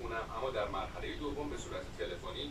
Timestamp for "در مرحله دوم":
0.50-1.50